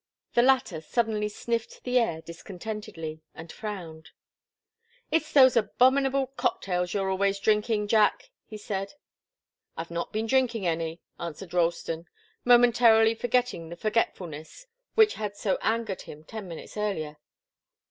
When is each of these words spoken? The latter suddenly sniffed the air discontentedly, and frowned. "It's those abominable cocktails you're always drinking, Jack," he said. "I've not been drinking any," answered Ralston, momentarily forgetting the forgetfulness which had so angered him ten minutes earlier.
The 0.33 0.41
latter 0.41 0.81
suddenly 0.81 1.29
sniffed 1.29 1.83
the 1.83 1.99
air 1.99 2.23
discontentedly, 2.23 3.21
and 3.35 3.51
frowned. 3.51 4.09
"It's 5.11 5.31
those 5.31 5.55
abominable 5.55 6.25
cocktails 6.25 6.91
you're 6.95 7.11
always 7.11 7.39
drinking, 7.39 7.87
Jack," 7.87 8.31
he 8.43 8.57
said. 8.57 8.95
"I've 9.77 9.91
not 9.91 10.11
been 10.11 10.25
drinking 10.25 10.65
any," 10.65 11.01
answered 11.19 11.53
Ralston, 11.53 12.07
momentarily 12.43 13.13
forgetting 13.13 13.69
the 13.69 13.75
forgetfulness 13.75 14.65
which 14.95 15.13
had 15.13 15.37
so 15.37 15.59
angered 15.61 16.01
him 16.01 16.23
ten 16.23 16.47
minutes 16.47 16.77
earlier. 16.77 17.17